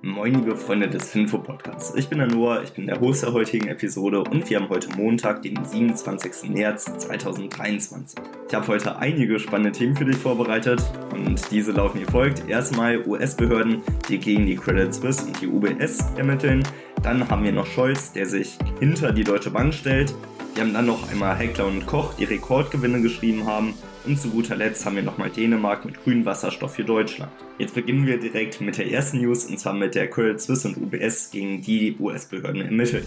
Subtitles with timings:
[0.00, 1.92] Moin, liebe Freunde des Finfo Podcasts.
[1.96, 4.88] Ich bin der Noah, ich bin der Host der heutigen Episode und wir haben heute
[4.96, 6.50] Montag, den 27.
[6.50, 8.20] März 2023.
[8.46, 10.80] Ich habe heute einige spannende Themen für dich vorbereitet
[11.10, 12.48] und diese laufen wie folgt.
[12.48, 16.62] Erstmal US-Behörden, die gegen die Credit Suisse und die UBS ermitteln.
[17.02, 20.14] Dann haben wir noch Scholz, der sich hinter die Deutsche Bank stellt.
[20.58, 23.74] Wir haben dann noch einmal Heckler und Koch, die Rekordgewinne geschrieben haben.
[24.04, 27.30] Und zu guter Letzt haben wir nochmal Dänemark mit grünem Wasserstoff für Deutschland.
[27.58, 30.76] Jetzt beginnen wir direkt mit der ersten News und zwar mit der Credit Suisse und
[30.76, 33.06] UBS, gegen die US-Behörden ermitteln.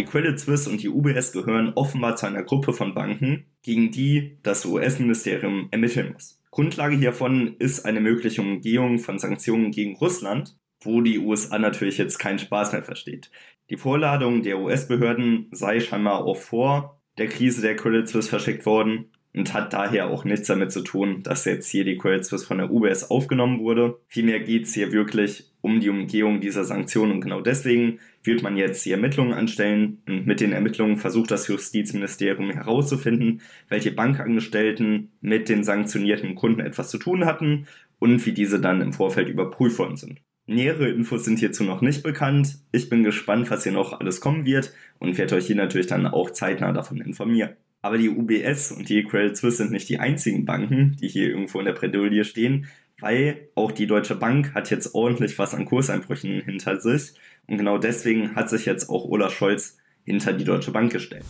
[0.00, 4.38] Die Credit Suisse und die UBS gehören offenbar zu einer Gruppe von Banken, gegen die
[4.42, 6.40] das US-Ministerium ermitteln muss.
[6.50, 12.18] Grundlage hiervon ist eine mögliche Umgehung von Sanktionen gegen Russland, wo die USA natürlich jetzt
[12.18, 13.30] keinen Spaß mehr versteht.
[13.70, 19.10] Die Vorladung der US-Behörden sei scheinbar auch vor der Krise der Credit Suisse verschickt worden
[19.32, 22.58] und hat daher auch nichts damit zu tun, dass jetzt hier die Credit Suisse von
[22.58, 23.98] der UBS aufgenommen wurde.
[24.08, 28.56] Vielmehr geht es hier wirklich um die Umgehung dieser Sanktionen und genau deswegen wird man
[28.56, 35.48] jetzt die Ermittlungen anstellen und mit den Ermittlungen versucht das Justizministerium herauszufinden, welche Bankangestellten mit
[35.48, 37.66] den sanktionierten Kunden etwas zu tun hatten
[37.98, 40.20] und wie diese dann im Vorfeld überprüft worden sind.
[40.50, 42.58] Nähere Infos sind hierzu noch nicht bekannt.
[42.72, 46.08] Ich bin gespannt, was hier noch alles kommen wird und werde euch hier natürlich dann
[46.08, 47.50] auch zeitnah davon informieren.
[47.82, 51.60] Aber die UBS und die Credit Suisse sind nicht die einzigen Banken, die hier irgendwo
[51.60, 52.66] in der Bredouille stehen,
[52.98, 57.12] weil auch die Deutsche Bank hat jetzt ordentlich was an Kurseinbrüchen hinter sich.
[57.46, 61.24] Und genau deswegen hat sich jetzt auch Olaf Scholz hinter die Deutsche Bank gestellt.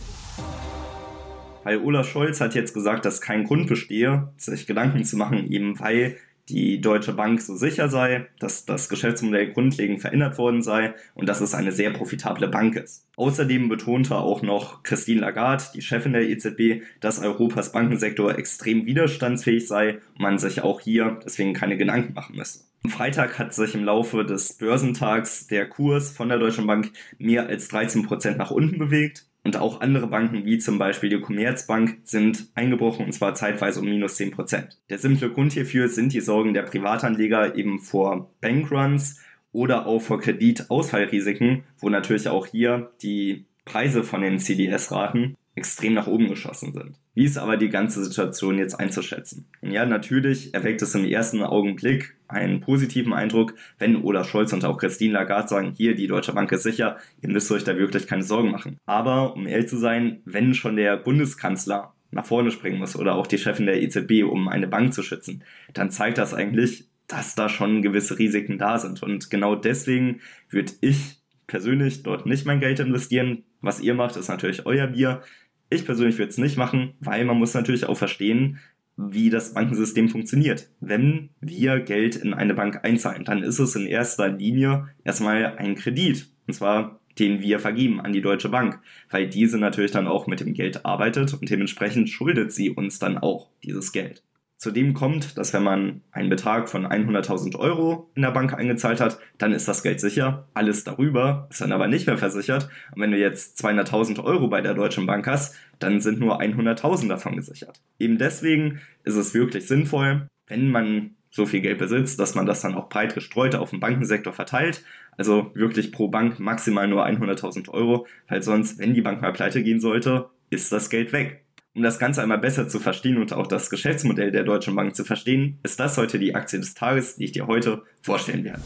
[1.63, 5.79] Weil Olaf Scholz hat jetzt gesagt, dass kein Grund bestehe, sich Gedanken zu machen, eben
[5.79, 6.17] weil
[6.51, 11.41] die Deutsche Bank so sicher sei, dass das Geschäftsmodell grundlegend verändert worden sei und dass
[11.41, 13.07] es eine sehr profitable Bank ist.
[13.15, 19.67] Außerdem betonte auch noch Christine Lagarde, die Chefin der EZB, dass Europas Bankensektor extrem widerstandsfähig
[19.67, 22.61] sei und man sich auch hier deswegen keine Gedanken machen müsse.
[22.83, 27.47] Am Freitag hat sich im Laufe des Börsentags der Kurs von der Deutschen Bank mehr
[27.47, 29.27] als 13 Prozent nach unten bewegt.
[29.43, 33.87] Und auch andere Banken, wie zum Beispiel die Commerzbank, sind eingebrochen und zwar zeitweise um
[33.87, 34.77] minus 10%.
[34.89, 39.19] Der simple Grund hierfür sind die Sorgen der Privatanleger eben vor Bankruns
[39.51, 46.07] oder auch vor Kreditausfallrisiken, wo natürlich auch hier die Preise von den CDS-Raten extrem nach
[46.07, 46.97] oben geschossen sind.
[47.13, 49.47] Wie ist aber die ganze Situation jetzt einzuschätzen?
[49.61, 54.63] Und ja, natürlich erweckt es im ersten Augenblick einen positiven Eindruck, wenn Olaf Scholz und
[54.63, 58.07] auch Christine Lagarde sagen, hier, die Deutsche Bank ist sicher, ihr müsst euch da wirklich
[58.07, 58.77] keine Sorgen machen.
[58.85, 63.27] Aber, um ehrlich zu sein, wenn schon der Bundeskanzler nach vorne springen muss oder auch
[63.27, 67.49] die Chefin der EZB, um eine Bank zu schützen, dann zeigt das eigentlich, dass da
[67.49, 69.03] schon gewisse Risiken da sind.
[69.03, 73.43] Und genau deswegen würde ich persönlich dort nicht mein Geld investieren.
[73.61, 75.21] Was ihr macht, ist natürlich euer Bier.
[75.69, 78.59] Ich persönlich würde es nicht machen, weil man muss natürlich auch verstehen,
[78.97, 80.69] wie das Bankensystem funktioniert.
[80.79, 85.75] Wenn wir Geld in eine Bank einzahlen, dann ist es in erster Linie erstmal ein
[85.75, 86.27] Kredit.
[86.47, 88.79] Und zwar den wir vergeben an die Deutsche Bank,
[89.09, 93.17] weil diese natürlich dann auch mit dem Geld arbeitet und dementsprechend schuldet sie uns dann
[93.17, 94.23] auch dieses Geld.
[94.61, 99.17] Zudem kommt, dass wenn man einen Betrag von 100.000 Euro in der Bank eingezahlt hat,
[99.39, 100.47] dann ist das Geld sicher.
[100.53, 102.69] Alles darüber ist dann aber nicht mehr versichert.
[102.93, 107.07] Und wenn du jetzt 200.000 Euro bei der Deutschen Bank hast, dann sind nur 100.000
[107.07, 107.81] davon gesichert.
[107.97, 112.61] Eben deswegen ist es wirklich sinnvoll, wenn man so viel Geld besitzt, dass man das
[112.61, 114.83] dann auch breit gestreut auf den Bankensektor verteilt.
[115.17, 119.63] Also wirklich pro Bank maximal nur 100.000 Euro, weil sonst, wenn die Bank mal pleite
[119.63, 121.45] gehen sollte, ist das Geld weg.
[121.73, 125.05] Um das Ganze einmal besser zu verstehen und auch das Geschäftsmodell der Deutschen Bank zu
[125.05, 128.61] verstehen, ist das heute die Aktie des Tages, die ich dir heute vorstellen werde.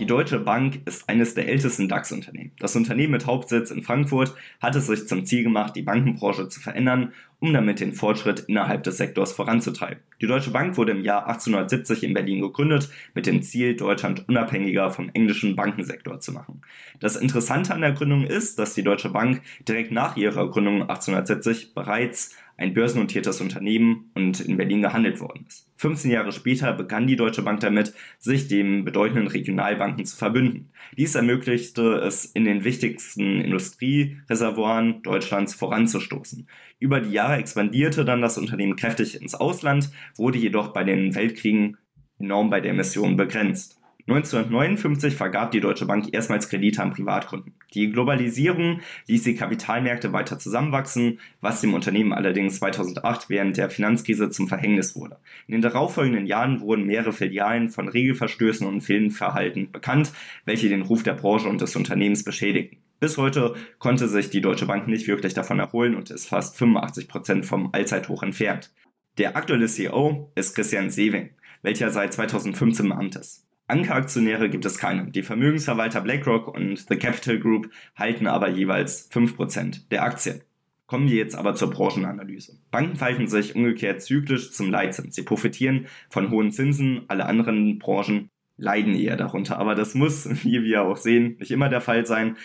[0.00, 2.50] Die Deutsche Bank ist eines der ältesten DAX-Unternehmen.
[2.58, 6.58] Das Unternehmen mit Hauptsitz in Frankfurt hat es sich zum Ziel gemacht, die Bankenbranche zu
[6.58, 10.02] verändern, um damit den Fortschritt innerhalb des Sektors voranzutreiben.
[10.20, 14.90] Die Deutsche Bank wurde im Jahr 1870 in Berlin gegründet, mit dem Ziel, Deutschland unabhängiger
[14.90, 16.62] vom englischen Bankensektor zu machen.
[16.98, 21.72] Das Interessante an der Gründung ist, dass die Deutsche Bank direkt nach ihrer Gründung 1870
[21.72, 25.68] bereits ein börsennotiertes Unternehmen und in Berlin gehandelt worden ist.
[25.76, 30.70] 15 Jahre später begann die Deutsche Bank damit, sich den bedeutenden Regionalbanken zu verbünden.
[30.96, 36.46] Dies ermöglichte es, in den wichtigsten Industriereservoiren Deutschlands voranzustoßen.
[36.78, 41.76] Über die Jahre expandierte dann das Unternehmen kräftig ins Ausland, wurde jedoch bei den Weltkriegen
[42.18, 43.80] enorm bei der Emission begrenzt.
[44.06, 47.54] 1959 vergab die Deutsche Bank erstmals Kredite an Privatkunden.
[47.72, 54.28] Die Globalisierung ließ die Kapitalmärkte weiter zusammenwachsen, was dem Unternehmen allerdings 2008 während der Finanzkrise
[54.28, 55.16] zum Verhängnis wurde.
[55.46, 60.12] In den darauffolgenden Jahren wurden mehrere Filialen von Regelverstößen und Fehlverhalten bekannt,
[60.44, 62.76] welche den Ruf der Branche und des Unternehmens beschädigten.
[63.00, 67.08] Bis heute konnte sich die Deutsche Bank nicht wirklich davon erholen und ist fast 85
[67.08, 68.70] Prozent vom Allzeithoch entfernt.
[69.16, 71.30] Der aktuelle CEO ist Christian Sewing,
[71.62, 73.43] welcher seit 2015 im Amt ist.
[73.66, 75.10] Ankeraktionäre gibt es keine.
[75.10, 80.42] Die Vermögensverwalter BlackRock und The Capital Group halten aber jeweils 5% der Aktien.
[80.86, 82.58] Kommen wir jetzt aber zur Branchenanalyse.
[82.70, 85.14] Banken verhalten sich umgekehrt zyklisch zum Leitzins.
[85.14, 89.58] Sie profitieren von hohen Zinsen, alle anderen Branchen leiden eher darunter.
[89.58, 92.36] Aber das muss, wie wir auch sehen, nicht immer der Fall sein.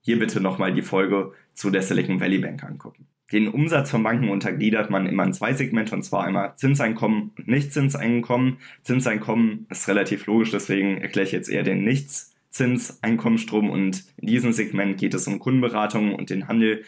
[0.00, 3.06] Hier bitte nochmal die Folge zu der Silicon Valley Bank angucken.
[3.32, 7.48] Den Umsatz von Banken untergliedert man immer in zwei Segmente, und zwar einmal Zinseinkommen und
[7.48, 8.58] Nichtzinseinkommen.
[8.82, 14.98] Zinseinkommen ist relativ logisch, deswegen erkläre ich jetzt eher den Nichtszinseinkommensstrom und in diesem Segment
[14.98, 16.84] geht es um Kundenberatung und den Handel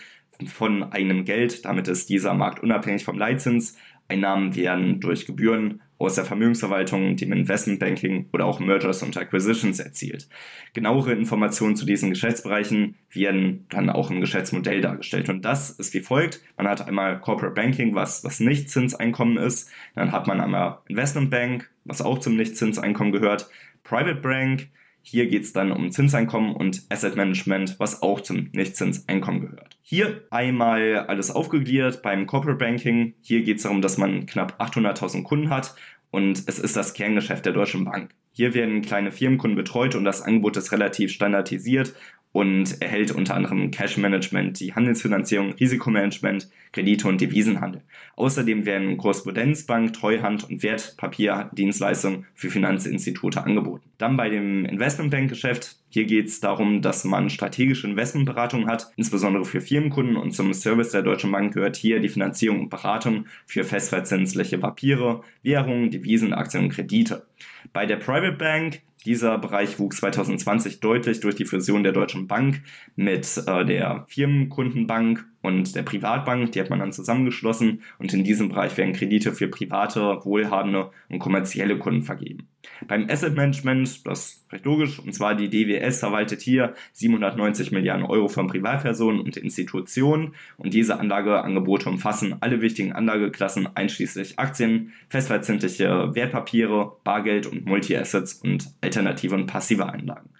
[0.46, 1.64] von eigenem Geld.
[1.64, 3.78] Damit ist dieser Markt unabhängig vom Leitzins.
[4.08, 10.28] Einnahmen werden durch Gebühren aus der Vermögensverwaltung, dem Investmentbanking oder auch Mergers und Acquisitions erzielt.
[10.74, 15.28] Genauere Informationen zu diesen Geschäftsbereichen werden dann auch im Geschäftsmodell dargestellt.
[15.28, 16.40] Und das ist wie folgt.
[16.56, 19.70] Man hat einmal Corporate Banking, was das Nichtzinseinkommen ist.
[19.94, 23.48] Dann hat man einmal Investment Bank, was auch zum Nichtzinseinkommen gehört.
[23.82, 24.68] Private Bank,
[25.08, 29.78] hier geht es dann um Zinseinkommen und Asset Management, was auch zum Nichtzinseinkommen gehört.
[29.80, 33.14] Hier einmal alles aufgegliedert beim Corporate Banking.
[33.20, 35.76] Hier geht es darum, dass man knapp 800.000 Kunden hat
[36.10, 38.10] und es ist das Kerngeschäft der Deutschen Bank.
[38.32, 41.94] Hier werden kleine Firmenkunden betreut und das Angebot ist relativ standardisiert
[42.36, 47.80] und erhält unter anderem Cash Management, die Handelsfinanzierung, Risikomanagement, Kredite und Devisenhandel.
[48.16, 53.88] Außerdem werden Korrespondenzbank, Treuhand und Wertpapierdienstleistungen für Finanzinstitute angeboten.
[53.96, 55.78] Dann bei dem Investmentbankgeschäft.
[55.88, 60.90] Hier geht es darum, dass man strategische Investmentberatung hat, insbesondere für Firmenkunden und zum Service
[60.90, 66.64] der Deutschen Bank gehört hier die Finanzierung und Beratung für festverzinsliche Papiere, Währungen, Devisen, Aktien
[66.64, 67.24] und Kredite.
[67.72, 72.62] Bei der Private Bank dieser Bereich wuchs 2020 deutlich durch die Fusion der Deutschen Bank
[72.96, 76.52] mit äh, der Firmenkundenbank und der Privatbank.
[76.52, 81.20] Die hat man dann zusammengeschlossen und in diesem Bereich werden Kredite für private, wohlhabende und
[81.20, 82.48] kommerzielle Kunden vergeben.
[82.86, 88.04] Beim Asset Management, das ist recht logisch, und zwar die DWS verwaltet hier 790 Milliarden
[88.04, 96.14] Euro von Privatpersonen und Institutionen und diese Anlageangebote umfassen alle wichtigen Anlageklassen einschließlich Aktien, festverzinsliche
[96.14, 100.30] Wertpapiere, Bargeld und Multi-Assets und alternative und passive Einlagen.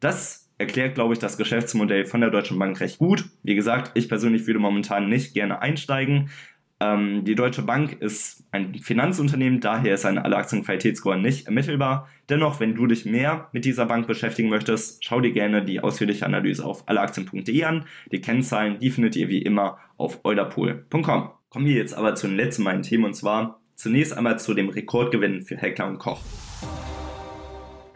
[0.00, 3.26] Das erklärt, glaube ich, das Geschäftsmodell von der Deutschen Bank recht gut.
[3.42, 6.30] Wie gesagt, ich persönlich würde momentan nicht gerne einsteigen.
[6.78, 12.08] Ähm, die Deutsche Bank ist ein Finanzunternehmen, daher ist ein Alle-Aktien-Qualitätsscore nicht ermittelbar.
[12.28, 16.26] Dennoch, wenn du dich mehr mit dieser Bank beschäftigen möchtest, schau dir gerne die ausführliche
[16.26, 17.86] Analyse auf alleaktien.de an.
[18.12, 21.30] Die Kennzahlen, die findet ihr wie immer auf eulerpool.com.
[21.48, 24.68] Kommen wir jetzt aber zu den letzten beiden Themen und zwar zunächst einmal zu dem
[24.68, 26.20] Rekordgewinn für Heckler und Koch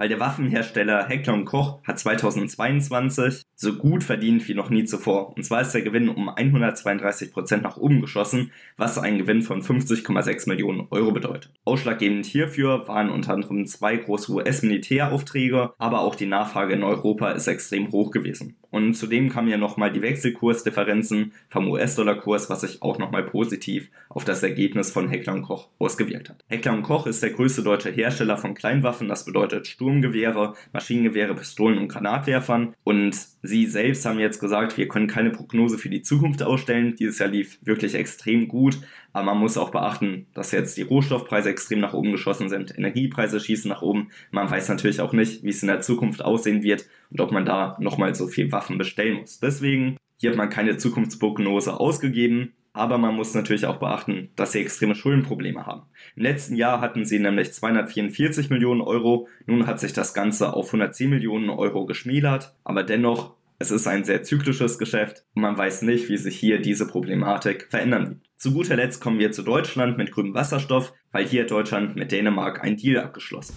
[0.01, 5.37] weil der Waffenhersteller Heckler Koch hat 2022 so gut verdient wie noch nie zuvor.
[5.37, 9.61] Und zwar ist der Gewinn um 132 Prozent nach oben geschossen, was einen Gewinn von
[9.61, 11.53] 50,6 Millionen Euro bedeutet.
[11.67, 17.49] Ausschlaggebend hierfür waren unter anderem zwei große US-Militäraufträge, aber auch die Nachfrage in Europa ist
[17.49, 18.57] extrem hoch gewesen.
[18.71, 24.25] Und zudem kamen ja nochmal die Wechselkursdifferenzen vom US-Dollar-Kurs, was sich auch nochmal positiv auf
[24.25, 26.45] das Ergebnis von Heckler Koch ausgewirkt hat.
[26.49, 31.89] Heckler Koch ist der größte deutsche Hersteller von Kleinwaffen, das bedeutet Sturmgewehre, Maschinengewehre, Pistolen und
[31.89, 32.75] Granatwerfern.
[32.85, 33.17] Und
[33.51, 36.95] sie selbst haben jetzt gesagt, wir können keine Prognose für die Zukunft ausstellen.
[36.99, 38.79] Dieses Jahr lief wirklich extrem gut.
[39.13, 43.41] Aber man muss auch beachten, dass jetzt die Rohstoffpreise extrem nach oben geschossen sind, Energiepreise
[43.41, 44.11] schießen nach oben.
[44.31, 47.45] Man weiß natürlich auch nicht, wie es in der Zukunft aussehen wird und ob man
[47.45, 49.41] da nochmal so viel Waffen bestellen muss.
[49.41, 54.61] Deswegen, hier hat man keine Zukunftsprognose ausgegeben, aber man muss natürlich auch beachten, dass sie
[54.61, 55.83] extreme Schuldenprobleme haben.
[56.15, 60.67] Im letzten Jahr hatten sie nämlich 244 Millionen Euro, nun hat sich das Ganze auf
[60.67, 65.83] 110 Millionen Euro geschmälert, aber dennoch, es ist ein sehr zyklisches Geschäft und man weiß
[65.83, 68.31] nicht, wie sich hier diese Problematik verändern wird.
[68.39, 72.65] Zu guter Letzt kommen wir zu Deutschland mit grünem Wasserstoff, weil hier Deutschland mit Dänemark
[72.65, 73.55] einen Deal abgeschlossen.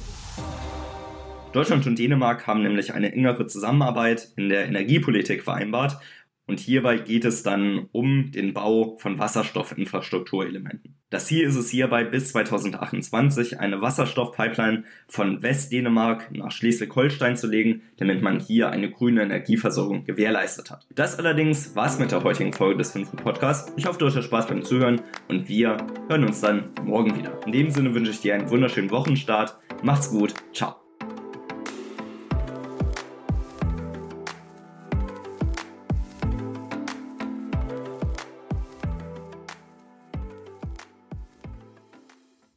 [1.54, 5.98] Deutschland und Dänemark haben nämlich eine engere Zusammenarbeit in der Energiepolitik vereinbart
[6.46, 10.96] und hierbei geht es dann um den Bau von Wasserstoffinfrastrukturelementen.
[11.10, 17.84] Das Ziel ist es hierbei bis 2028 eine Wasserstoffpipeline von Westdänemark nach Schleswig-Holstein zu legen,
[17.98, 20.88] damit man hier eine grüne Energieversorgung gewährleistet hat.
[20.94, 23.16] Das allerdings war's mit der heutigen Folge des 5.
[23.16, 23.72] Podcasts.
[23.78, 25.78] Ich hoffe, du hast Spaß beim Zuhören und wir
[26.10, 27.40] hören uns dann morgen wieder.
[27.46, 29.58] In dem Sinne wünsche ich dir einen wunderschönen Wochenstart.
[29.84, 30.34] Macht's gut.
[30.54, 30.83] Ciao.